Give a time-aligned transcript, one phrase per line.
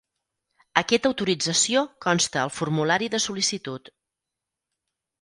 [0.81, 3.97] Aquesta autorització consta al formulari de sol·licitud.